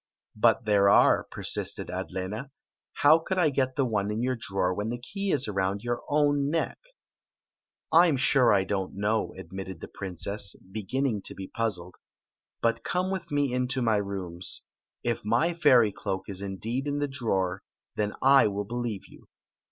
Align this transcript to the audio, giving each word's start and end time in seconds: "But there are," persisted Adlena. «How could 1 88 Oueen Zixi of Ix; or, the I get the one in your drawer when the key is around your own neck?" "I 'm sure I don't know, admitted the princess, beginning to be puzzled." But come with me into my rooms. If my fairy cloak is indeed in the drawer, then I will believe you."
"But 0.45 0.65
there 0.65 0.89
are," 0.89 1.25
persisted 1.25 1.89
Adlena. 1.89 2.49
«How 3.03 3.19
could 3.19 3.37
1 3.37 3.45
88 3.45 3.45
Oueen 3.45 3.45
Zixi 3.45 3.45
of 3.45 3.45
Ix; 3.45 3.45
or, 3.45 3.45
the 3.45 3.45
I 3.45 3.49
get 3.67 3.75
the 3.75 3.85
one 3.85 4.11
in 4.11 4.23
your 4.23 4.35
drawer 4.35 4.73
when 4.73 4.89
the 4.89 4.97
key 4.99 5.31
is 5.31 5.47
around 5.47 5.83
your 5.83 6.01
own 6.09 6.49
neck?" 6.49 6.79
"I 8.01 8.07
'm 8.07 8.17
sure 8.17 8.51
I 8.51 8.63
don't 8.63 8.95
know, 8.95 9.35
admitted 9.37 9.79
the 9.79 9.87
princess, 9.87 10.55
beginning 10.71 11.21
to 11.25 11.35
be 11.35 11.49
puzzled." 11.49 11.97
But 12.63 12.83
come 12.83 13.11
with 13.11 13.29
me 13.29 13.53
into 13.53 13.83
my 13.83 13.97
rooms. 13.97 14.63
If 15.03 15.23
my 15.23 15.53
fairy 15.53 15.91
cloak 15.91 16.23
is 16.29 16.41
indeed 16.41 16.87
in 16.87 16.97
the 16.97 17.07
drawer, 17.07 17.61
then 17.95 18.13
I 18.23 18.47
will 18.47 18.65
believe 18.65 19.05
you." 19.07 19.27